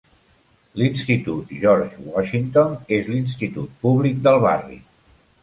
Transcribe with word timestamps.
L'Institut 0.81 1.45
George 1.63 1.99
Washington 2.15 2.73
és 2.99 3.13
l'institut 3.13 3.79
públic 3.85 4.27
del 4.27 4.41
barri. 4.49 4.81